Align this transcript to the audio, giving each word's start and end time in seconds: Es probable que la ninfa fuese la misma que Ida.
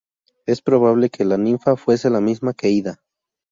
Es 0.47 0.63
probable 0.63 1.11
que 1.11 1.25
la 1.25 1.37
ninfa 1.37 1.75
fuese 1.75 2.09
la 2.09 2.21
misma 2.21 2.53
que 2.55 2.71
Ida. 2.71 3.03